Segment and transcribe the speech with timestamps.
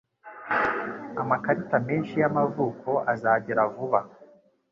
[1.21, 3.99] Amakarita menshi y'amavuko azagera vuba.